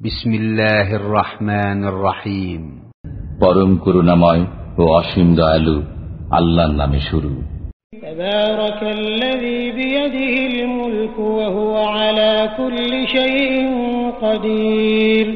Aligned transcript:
بسم 0.00 0.34
الله 0.34 0.88
الرحمن 0.96 1.80
الرحيم 1.84 2.62
পরম 3.42 3.70
করুণাময় 3.84 4.42
ও 4.80 4.82
অসীম 5.00 5.28
দয়ালু 5.38 5.76
আল্লাহর 6.38 6.74
নামে 6.80 7.00
শুরু 7.08 7.32
تبارك 8.06 8.80
الذي 9.00 9.60
بيده 9.78 10.34
الملك 10.52 11.16
وهو 11.38 11.74
على 11.98 12.32
كل 12.58 12.92
شيء 13.16 13.52
قدير 14.24 15.26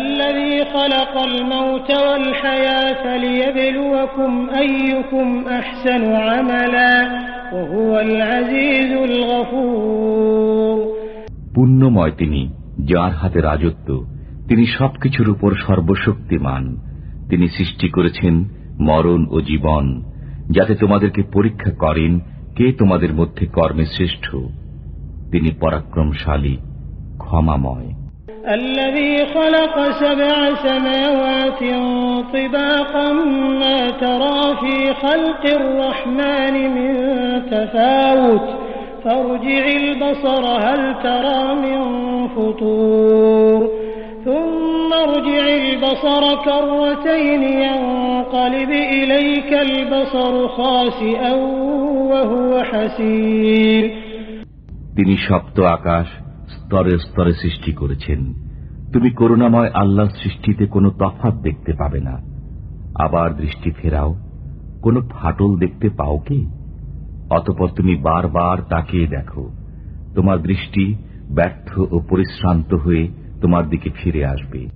الذي 0.00 0.54
خلق 0.74 1.14
الموت 1.30 1.90
والحياة 2.06 3.04
ليبلوكم 3.24 4.32
أيكم 4.62 5.28
أحسن 5.60 6.02
عملا 6.28 6.94
وهو 7.54 7.90
العزيز 8.06 8.90
الغفور 9.10 10.76
পুণ্যময় 11.54 12.12
তিনি 12.20 12.42
যার 12.89 13.11
হাতে 13.11 13.39
রাজত্ব 13.41 13.89
তিনি 14.47 14.63
সবকিছুর 14.77 15.27
উপর 15.29 15.51
সর্বশক্তিমান 15.67 16.63
তিনি 17.29 17.45
সৃষ্টি 17.47 17.87
করেছেন 17.89 18.33
মরণ 18.79 19.21
ও 19.29 19.37
জীবন 19.41 19.85
যাতে 20.49 20.73
তোমাদেরকে 20.75 21.21
পরীক্ষা 21.33 21.71
করেন 21.77 22.13
কে 22.55 22.65
তোমাদের 22.71 23.11
মধ্যে 23.13 23.43
কর্মে 23.47 23.85
শ্রেষ্ঠ 23.85 24.25
তিনি 25.31 25.49
পরাক্রমশালী 25.61 26.55
ক্ষমাময় 27.19 27.89
الذي 28.51 29.13
خلق 29.33 29.75
سبع 29.95 30.35
سماوات 30.63 31.61
طباقا 32.33 33.09
ما 33.61 33.79
ترى 33.95 34.41
في 34.55 34.75
خلق 34.95 35.43
الرحمن 35.53 36.55
من 36.69 36.91
تفاوت 37.45 38.45
فارجع 39.03 39.65
البصر 39.75 40.43
هل 40.59 40.81
ترى 41.03 41.41
من 41.55 41.79
فطور 42.37 43.59
ثم 44.25 44.89
ارجع 44.99 45.43
البصر 45.55 46.23
كرتين 46.45 47.43
ينقلب 47.65 48.71
إليك 48.91 49.51
البصر 49.61 50.33
خاسئا 50.49 51.33
وهو 52.11 52.51
حسير 52.63 53.83
তিনি 54.97 55.13
সপ্ত 55.27 55.57
আকাশ 55.77 56.07
স্তরে 56.53 56.93
স্তরে 56.97 57.33
সৃষ্টি 57.33 57.71
করেছেন 57.73 58.19
তুমি 58.93 59.09
করুণাময় 59.11 59.71
আল্লাহর 59.73 60.15
সৃষ্টিতে 60.21 60.63
কোনো 60.65 60.89
তফাত 60.99 61.35
দেখতে 61.43 61.71
পাবে 61.73 61.99
না 61.99 62.15
আবার 62.95 63.29
দৃষ্টি 63.37 63.69
ফেরাও 63.71 64.11
কোনো 64.81 64.99
ফাটল 65.11 65.51
দেখতে 65.57 65.87
পাও 65.89 66.17
কি 66.27 66.39
অতপর 67.29 67.69
তুমি 67.69 67.93
বারবার 68.03 68.57
তাকিয়ে 68.69 69.07
দেখো 69.07 69.43
তোমার 70.15 70.37
দৃষ্টি 70.41 70.85
ব্যর্থ 71.30 71.78
ও 71.78 72.00
পরিশ্রান্ত 72.08 72.74
হয়ে 72.74 73.08
তোমার 73.42 73.68
দিকে 73.68 73.90
ফিরে 73.90 74.26
আসবে। 74.26 74.68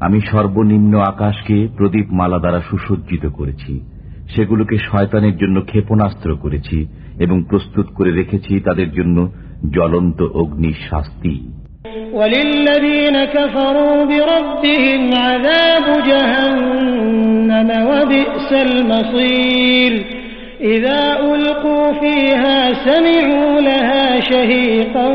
আমি 0.00 0.20
সর্বনিম্ন 0.20 0.98
আকাশকে 0.98 1.68
প্রদীপ 1.76 2.06
মালা 2.12 2.38
দ্বারা 2.38 2.60
সুসজ্জিত 2.60 3.26
করেছি। 3.26 3.80
সেগুলোকে 4.34 4.78
শয়তানের 4.78 5.36
জন্য 5.36 5.60
ক্ষেপণাস্ত্র 5.60 6.36
করেছি 6.36 6.86
এবং 7.18 7.44
প্রস্তুত 7.48 7.86
করে 7.86 8.10
রেখেছি 8.12 8.60
তাদের 8.60 8.92
জন্য 8.92 9.32
জ্বলন্ত 9.75 10.19
অগ্নির 10.41 10.77
শাস্তি 10.89 11.35
وللذين 12.13 13.17
كفروا 13.27 13.97
بربهم 14.05 15.01
عذاب 15.17 15.87
جهنم 16.03 17.69
وبئس 17.89 18.49
المصير 18.67 19.91
إذا 20.65 21.01
ألقوا 21.25 21.87
فيها 21.93 22.57
سمعوا 22.85 23.61
لها 23.61 24.05
شهيقا 24.21 25.07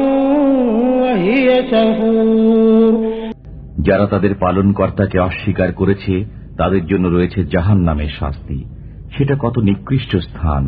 وهي 1.03 1.47
تفور 1.65 2.93
যারা 3.89 4.07
তাদের 4.07 4.33
পালনকর্তাকে 4.35 5.17
অস্বীকার 5.21 5.71
করেছে 5.73 6.15
তাদের 6.57 6.83
জন্য 6.87 7.05
রয়েছে 7.07 7.41
জাহান 7.45 7.79
নামের 7.81 8.13
শাস্তি 8.21 8.59
সেটা 9.15 9.35
কত 9.35 9.57
নিকৃষ্ট 9.61 10.13
স্থান 10.19 10.65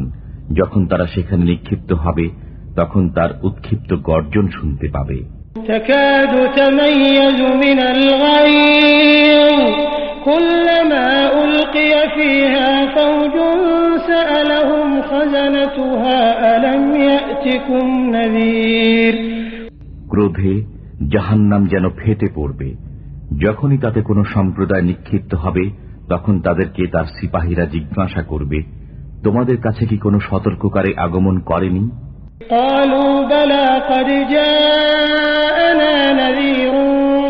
যখন 0.52 0.80
তারা 0.86 1.06
সেখানে 1.06 1.42
নিক্ষিপ্ত 1.44 1.90
হবে 2.04 2.26
তখন 2.80 3.02
তার 3.08 3.30
উৎক্ষিপ্ত 3.42 3.90
গর্জন 4.08 4.46
শুনতে 4.50 4.88
পাবে 4.88 5.18
تكاد 5.66 6.34
تميز 6.52 7.38
من 7.56 7.78
الغيظ 7.88 9.58
كلما 10.24 11.08
ألقي 11.36 11.92
فيها 12.08 12.70
فوج 12.88 13.36
سألهم 14.06 14.88
خزنتها 15.02 16.20
ألم 16.54 16.82
يأتكم 17.02 17.84
نذير 18.10 19.14
ক্রোধে 20.10 20.54
জাহান্নাম 21.08 21.62
যেন 21.66 21.84
ফেটে 21.98 22.28
পড়বে 22.34 22.68
যখনই 23.38 23.78
তাতে 23.78 24.00
কোনো 24.00 24.22
সম্প্রদায় 24.34 24.84
নিক্ষিপ্ত 24.84 25.32
হবে 25.34 25.64
তখন 26.08 26.34
তাদেরকে 26.40 26.82
তার 26.86 27.06
সিপাহীরা 27.16 27.64
জিজ্ঞাসা 27.66 28.22
করবে 28.22 28.58
তোমাদের 29.22 29.56
কাছে 29.56 29.82
কি 29.90 29.96
কোনো 29.98 30.18
সতর্ককারী 30.28 30.92
আগমন 30.96 31.36
করেনি 31.40 31.82
قالوا 32.50 33.24
بلى 33.24 33.66
قد 33.90 34.06
جاءنا 34.30 36.12
نذير 36.12 36.72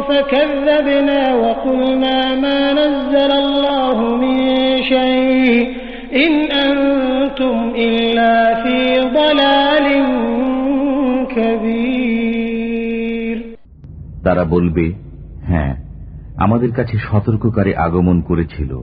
فكذبنا 0.02 1.34
وقلنا 1.34 2.34
ما 2.34 2.72
نزل 2.72 3.32
الله 3.34 4.16
من 4.16 4.36
شيء 4.84 5.76
إن 6.16 6.32
أنتم 6.60 7.72
إلا 7.78 8.62
في 8.62 9.00
ضلال 9.10 10.04
كبير 11.36 13.56
তারা 14.26 14.44
বলবে 14.54 14.92
হ্যাঁ 15.48 15.76
আমাদের 16.36 16.72
কাছে 16.72 16.98
সতর্ককারী 17.08 17.72
আগমন 17.86 18.20
করেছিল 18.20 18.80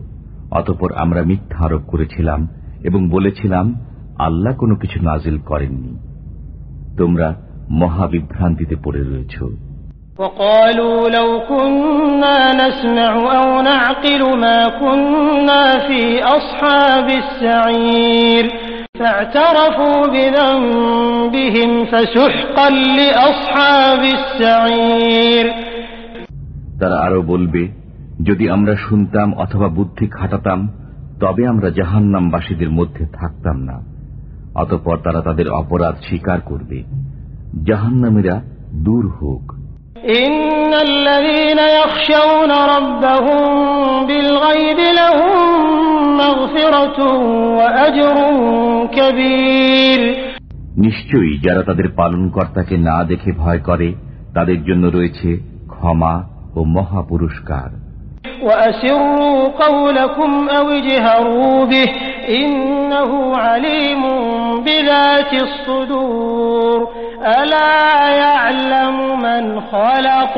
অতপর 0.51 0.93
আমরা 0.93 1.23
মিথ্যা 1.23 1.65
আরোপ 1.65 1.83
করেছিলাম 1.87 2.47
এবং 2.83 3.09
বলেছিলাম 3.09 3.75
আল্লাহ 4.19 4.57
কোনো 4.57 4.75
কিছু 4.75 5.03
নাজিল 5.03 5.39
করেননি 5.49 6.06
তোমরা 6.97 7.27
মহাবিভ্রান্তিতে 7.71 8.75
পড়ে 8.83 9.01
রয়েছ 9.01 9.35
وقالوا 10.19 11.09
لو 11.09 11.29
كنا 11.49 12.37
نسمع 12.53 13.13
أو 13.37 13.61
نعقل 13.61 14.21
ما 14.39 14.59
كنا 14.81 15.63
في 15.87 16.01
أصحاب 16.23 17.07
السعير 17.23 18.45
فاعترفوا 18.99 19.99
بذنبهم 20.07 21.85
فسحقا 21.85 22.69
لأصحاب 22.97 24.01
السعير 24.19 25.45
তারা 26.79 26.97
আরো 26.97 27.19
বলবে 27.21 27.63
যদি 28.23 28.45
আমরা 28.49 28.73
শুনতাম 28.77 29.27
অথবা 29.33 29.67
বুদ্ধি 29.67 30.05
খাটাতাম 30.07 30.59
তবে 31.19 31.43
আমরা 31.47 31.69
জাহান্নামবাসীদের 31.69 32.69
মধ্যে 32.69 33.03
থাকতাম 33.13 33.57
না 33.59 33.75
অতঃপর 34.58 34.96
তারা 34.96 35.20
তাদের 35.20 35.48
অপরাধ 35.48 35.94
স্বীকার 35.94 36.40
করবে। 36.40 36.82
জাহান্নামীরা 37.64 38.40
দূর 38.74 39.12
হোক। 39.22 39.52
নিশ্চয়ই 50.76 51.38
যারা 51.38 51.62
তাদের 51.62 51.88
পালন 51.88 52.28
কর্তাকে 52.28 52.76
না 52.76 53.04
দেখে 53.04 53.32
ভয় 53.32 53.58
করে 53.58 53.94
তাদের 54.34 54.64
জন্য 54.64 54.86
রয়েছে 54.86 55.38
ক্ষমা 55.68 56.28
ও 56.54 56.64
মহাপুরস্কার। 56.64 57.87
وأسروا 58.43 59.47
قولكم 59.47 60.49
أو 60.49 60.69
اجهروا 60.69 61.65
به 61.65 61.89
إنه 62.29 63.11
عليم 63.37 64.03
بذات 64.65 65.31
الصدور 65.33 66.79
ألا 67.37 67.75
يعلم 68.17 68.97
من 69.21 69.43
خلق 69.61 70.35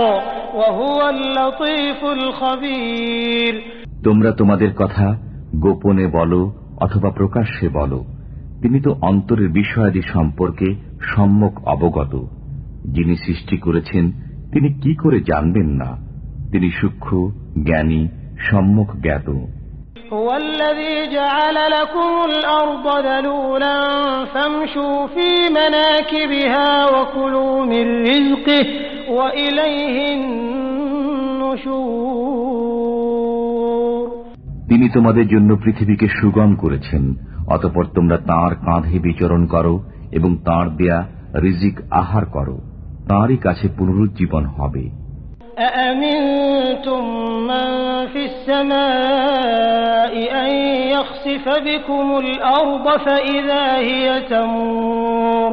وهو 0.56 1.00
اللطيف 1.10 2.00
الخبير 2.18 3.54
তোমরা 4.06 4.32
তোমাদের 4.32 4.72
কথা 4.76 5.08
গোপনে 5.60 6.06
বলো 6.08 6.42
অথবা 6.78 7.10
প্রকাশ্যে 7.10 7.68
বলো 7.70 8.00
তিনি 8.62 8.78
তো 8.82 8.92
অন্তরের 9.02 9.50
বিষয়াদি 9.50 10.02
সম্পর্কে 10.14 10.68
সম্যক 11.14 11.54
অবগত 11.66 12.14
যিনি 12.86 13.16
সৃষ্টি 13.16 13.56
করেছেন 13.58 14.04
তিনি 14.52 14.70
কি 14.82 14.92
করে 14.96 15.18
জানবেন 15.22 15.70
না 15.82 15.90
তিনি 16.52 16.70
সূক্ষ্ম 16.80 17.12
জ্ঞানী 17.68 18.02
সম্যক 18.48 18.90
জ্ঞাত 19.04 19.28
هو 20.12 20.28
الذي 20.36 20.96
جعل 21.10 21.58
لكم 21.72 22.12
الأرض 22.26 22.86
ذلولا 23.06 23.78
فامشوا 24.26 25.08
في 25.08 25.30
مناكبها 25.52 26.70
وكلوا 26.86 27.56
من 27.66 27.86
رزقه 28.04 28.66
وإليه 29.10 29.98
النشور 32.76 34.08
তিনি 34.70 34.86
তোমাদের 34.90 35.26
জন্য 35.28 35.50
পৃথিবীকে 35.56 36.08
সুগম 36.20 36.52
করেছেন 36.56 37.04
অতপর 37.48 37.86
তোমরা 37.96 38.18
তাঁর 38.28 38.52
কাঁধে 38.66 38.98
বিচরণ 39.00 39.42
করো 39.46 39.76
এবং 40.12 40.32
তাঁর 40.46 40.66
দেয়া 40.78 41.00
রিজিক 41.42 41.76
আহার 42.02 42.26
করো 42.26 42.56
তাঁরই 43.08 43.38
কাছে 43.38 43.66
পুনরুজ্জীবন 43.78 44.44
হবে 44.58 44.84
أأمنتم 45.60 47.04
من 47.42 47.68
في 48.08 48.26
السماء 48.26 50.14
أن 50.44 50.52
يخسف 50.90 51.46
بكم 51.60 52.18
الأرض 52.18 52.86
فإذا 52.98 53.78
هي 53.78 54.22
تمور 54.30 55.52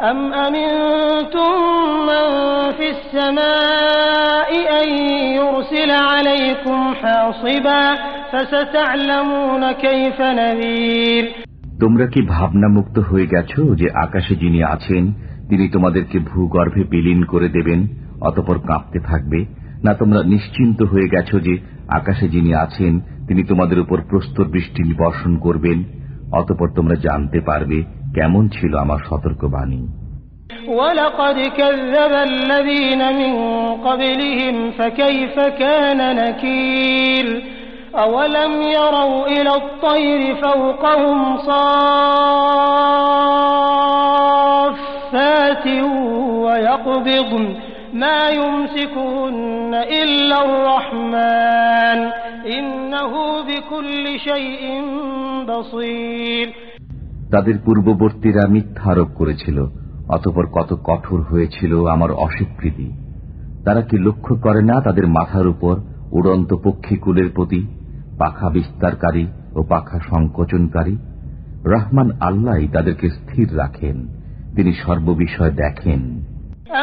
أم 0.00 0.32
أمنتم 0.34 1.54
من 2.06 2.26
في 2.72 2.86
السماء 2.90 4.50
أن 4.82 4.88
يرسل 5.38 5.90
عليكم 5.90 6.94
حاصبا 6.94 7.84
فستعلمون 8.32 9.72
كيف 9.74 10.18
نذير 10.20 11.24
তোমরা 11.80 12.06
কি 12.06 12.20
ভাবনামুক্ত 12.28 12.96
হয়ে 13.10 13.26
গেছো 13.26 13.60
যে 13.74 13.86
আকাশে 14.04 14.34
যিনি 14.34 14.60
আছেন 14.74 15.02
তিনি 15.48 15.64
তোমাদেরকে 15.68 16.18
ভূগর্ভে 16.30 16.82
বিলীন 16.84 17.20
করে 17.24 17.48
দেবেন 17.48 17.80
অতপর 18.20 18.56
কাঁপতে 18.58 18.98
থাকবে 19.00 19.40
না 19.84 19.92
তোমরা 19.94 20.20
নিশ্চিন্ত 20.24 20.78
হয়ে 20.82 21.08
গেছো 21.08 21.36
যে 21.40 21.54
আকাশে 21.88 22.26
যিনি 22.28 22.50
আছেন 22.54 22.92
তিনি 23.28 23.42
তোমাদের 23.44 23.78
উপর 23.80 23.98
প্রস্তর 24.08 24.44
বৃষ্টি 24.44 24.82
বর্ষণ 24.98 25.32
করবেন 25.36 25.78
অতপর 26.32 26.68
তোমরা 26.76 26.96
জানতে 26.96 27.38
পারবে 27.40 27.78
কেমন 28.14 28.48
ছিল 28.48 28.72
আমার 28.76 29.00
সতর্কবাণী 29.08 29.82
ولقد 30.68 31.36
كذب 31.50 32.12
الذين 32.30 33.02
من 33.12 33.34
قبلهم 33.78 34.56
فكيف 34.70 35.36
كان 35.58 36.00
نكير 36.16 37.26
أولم 37.96 38.52
يروا 38.62 39.26
إلى 39.26 39.52
الطير 39.54 40.20
فوقهم 40.36 41.18
صافات 45.04 45.66
ويقبضن 46.44 47.44
ما 47.94 48.20
يمسكهن 48.32 49.72
إلا 49.94 50.36
الرحمن 50.38 51.98
إنه 52.48 53.12
بكل 53.42 54.04
شيء 54.20 54.62
بصير 55.44 56.46
তাদের 57.34 57.56
পূর্ববর্তীরা 57.64 58.44
মিথ্যা 58.46 58.90
আরোপ 58.90 59.10
করেছিল 59.18 59.58
অতপর 60.08 60.44
কত 60.52 60.70
কঠোর 60.84 61.20
হয়েছিল 61.22 61.72
আমার 61.86 62.10
অস্বীকৃতি 62.16 62.88
তারা 63.64 63.82
কি 63.82 63.96
লক্ষ্য 63.98 64.32
করে 64.36 64.62
না 64.62 64.76
তাদের 64.80 65.06
মাথার 65.08 65.46
উপর 65.46 65.74
উড়ন্ত 66.12 66.50
পক্ষীকুলের 66.64 67.28
প্রতি 67.36 67.60
পাখা 68.18 68.48
বিস্তারকারী 68.50 69.24
ও 69.54 69.60
পাখা 69.68 69.98
সংকোচনকারী 70.10 70.94
রহমান 71.66 72.08
আল্লাহ 72.20 72.58
তাদেরকে 72.72 73.06
স্থির 73.10 73.48
রাখেন 73.58 73.96
তিনি 74.56 74.72
সর্ববিষয় 74.84 75.52
দেখেন 75.56 76.00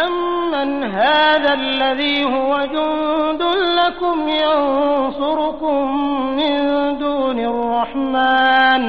أمن 0.05 0.83
هذا 0.83 1.53
الذي 1.53 2.17
هو 2.25 2.51
جند 2.75 3.41
لكم 3.79 4.17
ينصركم 4.45 5.79
من 6.35 6.57
دون 6.99 7.39
الرحمن 7.39 8.83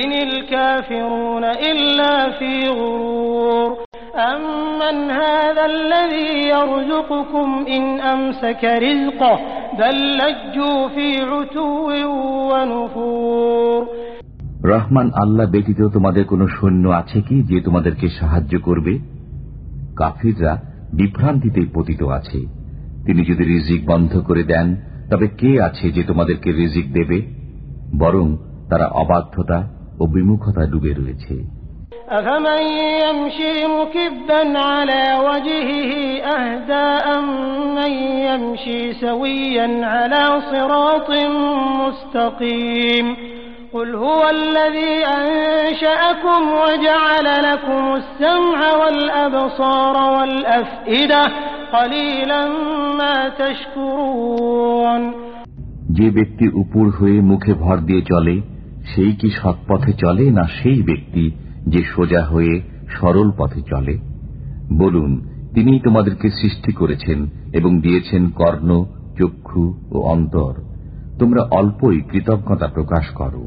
إن 0.00 0.12
الكافرون 0.28 1.44
إلا 1.44 2.14
في 2.30 2.68
غرور 2.68 3.68
أمن 4.32 5.10
هذا 5.10 5.64
الذي 5.66 6.48
يرزقكم 6.48 7.48
إن 7.68 8.00
أمسك 8.00 8.62
رزقه 8.64 9.38
بل 9.78 9.96
لجوا 10.20 10.88
في 10.88 11.08
عتو 11.22 11.90
ونفور 12.50 13.80
রহমান 14.72 15.06
আল্লাহ 15.22 15.46
ব্যতীত 15.54 15.80
তোমাদের 15.94 16.24
কোনো 16.24 16.44
সৈন্য 16.56 16.84
আছে 17.00 17.18
কি 17.28 17.36
যে 17.50 17.58
তোমাদেরকে 17.60 18.06
সাহায্য 18.18 18.52
করবে 18.58 18.92
কাফিররা 19.98 20.52
বিভ্রান্তিতেই 20.92 21.68
পতিত 21.74 22.02
আছে 22.10 22.40
তিনি 23.06 23.22
যদি 23.24 23.44
রিজিক 23.44 23.80
বন্ধ 23.86 24.12
করে 24.28 24.42
দেন 24.44 24.66
তবে 25.10 25.26
কে 25.40 25.50
আছে 25.60 25.86
যে 25.90 26.02
তোমাদেরকে 26.04 26.48
রিজিক 26.52 26.86
দেবে 26.92 27.18
বরং 27.98 28.26
তারা 28.70 28.86
অবাধ্যতা 29.02 29.58
ও 30.00 30.04
বিমুখতা 30.06 30.62
ডুবে 30.72 30.92
রয়েছে 30.92 31.36
أفمن 32.10 32.62
يمشي 33.02 33.56
مكبا 33.68 34.42
على 34.60 35.04
وجهه 35.20 35.92
أهدى 36.36 36.86
أمن 37.16 37.92
يمشي 38.28 38.92
سويا 38.94 39.68
على 39.86 40.22
صراط 40.52 41.10
مستقيم 41.80 43.06
قل 43.72 43.94
هو 43.94 44.22
الذي 44.30 44.94
أنشأكم 45.12 46.42
وجعل 46.54 47.26
لكم 47.44 47.82
السمع 47.94 48.58
والأبصار 48.74 49.96
والأفئدة 50.16 51.24
قليلا 51.72 52.42
ما 52.98 53.16
تشكرون 53.40 55.02
যে 55.98 56.06
ব্যক্তি 56.10 56.46
উপর 56.54 56.84
হয়ে 56.90 57.18
মুখে 57.20 57.52
ভর 57.54 57.76
দিয়ে 57.78 58.02
চলে 58.02 58.36
সেই 58.86 59.12
কি 59.12 59.28
সৎপথে 59.30 59.92
চলে 59.98 60.24
না 60.30 60.44
সেই 60.58 60.78
ব্যক্তি 60.82 61.24
যে 61.66 61.80
সোজা 61.84 62.22
হয়ে 62.24 62.54
সরল 62.90 63.28
পথে 63.38 63.60
চলে 63.70 63.94
বলুন 64.78 65.10
তিনি 65.54 65.72
তোমাদেরকে 65.84 66.28
সৃষ্টি 66.30 66.70
করেছেন 66.72 67.18
এবং 67.52 67.72
দিয়েছেন 67.80 68.22
কর্ণ 68.30 68.70
চক্ষু 69.18 69.64
ও 69.90 69.96
অন্তর 70.14 70.52
তোমরা 71.20 71.42
অল্পই 71.58 71.96
কৃতজ্ঞতা 72.10 72.66
প্রকাশ 72.76 73.04
করো 73.20 73.44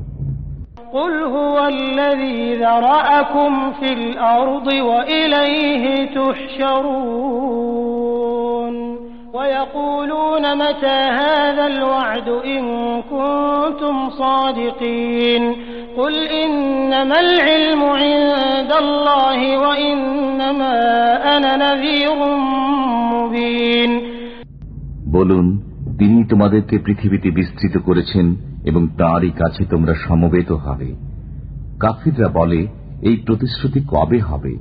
قل 0.98 1.14
هو 1.36 1.58
الذي 1.68 2.40
ذرأكم 2.56 3.52
في 3.80 3.90
الأرض 4.00 4.68
وإليه 4.90 5.84
تحشرون 7.48 8.76
ويقولون 9.34 10.44
متى 10.58 11.00
هذا 11.22 11.66
الوعد 11.68 12.28
إن 12.30 12.64
كنتم 13.14 13.96
صادقين 14.10 15.44
قل 15.98 16.14
إنما 16.44 17.20
العلم 17.20 17.82
عند 17.84 18.72
الله 18.84 19.40
وإنما 19.58 20.76
أنا 21.38 21.52
نذير 21.66 22.16
مبين 23.14 23.92
বলুন 25.16 25.46
তিনি 25.98 26.18
তোমাদেরকে 26.24 26.76
পৃথিবীতে 26.78 27.30
বিস্তৃত 27.32 27.76
করেছেন 27.78 28.26
এবং 28.66 28.84
তাঁরই 28.98 29.32
কাছে 29.32 29.62
তোমরা 29.66 29.94
সমবেত 30.06 30.50
হবে 30.58 30.90
কাফিররা 31.80 32.30
বলে 32.30 32.60
এই 33.02 33.18
প্রতিশ্রুতি 33.18 33.80
কবে 33.88 34.20
হবে 34.20 34.54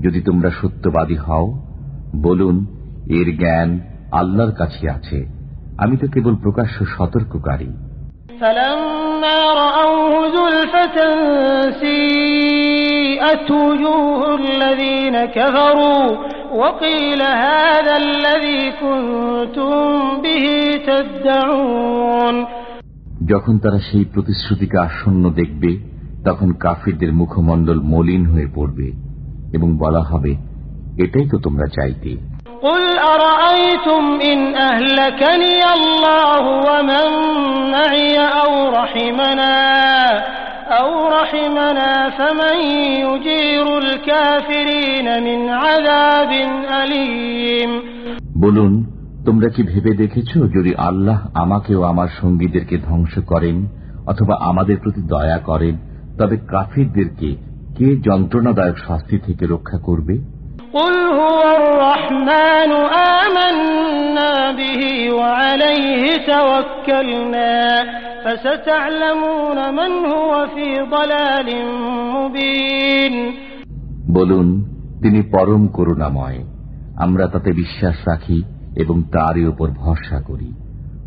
যদি 0.00 0.20
তোমরা 0.20 0.50
সত্যবাদী 0.50 1.16
হও 1.16 1.46
বলুন 2.22 2.56
এর 3.10 3.28
জ্ঞান 3.36 3.68
আল্লাহর 4.12 4.52
কাছে 4.52 4.84
আছে 4.88 5.18
আমি 5.78 5.94
তো 5.96 6.06
কেবল 6.06 6.34
প্রকাশ্য 6.36 6.76
সতর্ককারী 6.96 7.70
فلما 8.40 9.38
رأوه 16.52 16.52
زلفة 16.52 16.52
سيئت 16.52 16.52
وجوه 16.52 16.68
الذين 16.68 16.68
كفروا 16.68 16.68
وقيل 16.68 17.22
هذا 17.22 17.96
الذي 17.96 18.72
كنتم 18.72 20.22
به 20.22 20.46
تدعون 20.86 22.46
যখন 23.28 23.58
তারা 23.58 23.78
সেই 23.92 24.04
প্রতিশ্রুতিকে 24.04 24.78
আসন্ন 24.78 25.30
দেখবে 25.30 25.70
তখন 26.24 26.52
কাফিরদের 26.52 27.12
মুখমণ্ডল 27.12 27.80
মলিন 27.84 28.26
হয়ে 28.26 28.46
পড়বে 28.54 28.92
এবং 29.52 29.76
বলা 29.78 30.00
হবে 30.00 30.32
এটাই 31.04 31.26
তো 31.30 31.38
তোমরা 31.38 31.66
চাইতে 31.66 32.12
قل 32.62 32.98
أرأيتم 32.98 34.20
إن 34.20 34.54
أهلكني 34.54 35.62
الله 35.74 36.44
ومن 36.68 37.08
معي 37.70 38.16
أو 38.18 38.52
رحمنا 38.70 39.54
বলুন 48.41 48.71
তোমরা 49.25 49.49
কি 49.49 49.63
ভেবে 49.63 49.93
দেখেছ 49.93 50.31
যদি 50.55 50.75
আল্লাহ 50.75 51.19
আমাকে 51.33 51.75
ও 51.75 51.81
আমার 51.83 52.07
সঙ্গীদেরকে 52.21 52.77
ধ্বংস 52.77 53.19
করেন 53.27 53.57
অথবা 54.05 54.35
আমাদের 54.41 54.77
প্রতি 54.77 55.01
দয়া 55.07 55.39
করেন 55.39 55.77
তবে 56.17 56.37
কাফিরদেরকে 56.47 57.29
কে 57.77 57.95
যন্ত্রণাদায়ক 58.03 58.77
শাস্তি 58.87 59.17
থেকে 59.17 59.45
রক্ষা 59.45 59.77
করবে? 59.77 60.15
আমান্না 63.23 64.51
বিহি 64.55 65.09
ওয়া 65.09 65.55
তাওয়াক্কালনা 66.25 67.51
وعليه 68.22 68.22
توكلنا 68.22 68.36
فستعلمون 68.36 69.74
من 69.74 69.92
هو 70.06 70.46
في 70.46 70.66
ضلال 70.90 71.48
مبين 72.14 73.14
বলুন 74.14 74.48
তিনি 75.02 75.20
পরম 75.32 75.62
করুণাময় 75.68 76.40
আমরা 76.96 77.26
তাতে 77.32 77.50
বিশ্বাস 77.52 77.96
রাখি 78.08 78.38
এবং 78.76 78.96
তারই 79.12 79.44
উপর 79.46 79.68
ভরসা 79.68 80.18
করি 80.20 80.50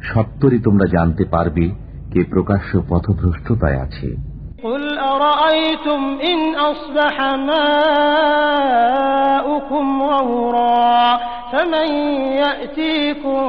সত্তরই 0.03 0.59
তোমরা 0.59 0.85
জানতে 0.85 1.23
পারবে 1.25 1.65
কে 2.13 2.21
প্রকাশ্য 2.23 2.71
পথভ্রষ্টতায় 2.89 3.79
আছে 3.81 4.09
قل 4.63 4.83
أرأيتم 4.97 6.01
إن 6.21 6.39
أصبح 6.55 7.15
ماؤكم 9.31 9.85
غورا 10.03 11.19
فمن 11.51 11.89
يأتيكم 12.37 13.41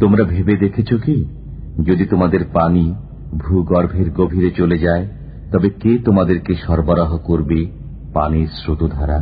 তোমরা 0.01 0.23
ভেবে 0.23 0.53
দেখেছ 0.57 0.89
কি 1.05 1.17
যদি 1.81 2.03
তোমাদের 2.05 2.41
পানি 2.53 2.85
ভূগর্ভের 3.38 4.07
গভীরে 4.09 4.50
চলে 4.51 4.77
যায় 4.77 5.05
তবে 5.51 5.69
কে 5.81 5.91
তোমাদেরকে 6.05 6.53
সরবরাহ 6.55 7.11
করবে 7.27 7.59
পানির 8.13 8.50
স্রোতধারা 8.55 9.19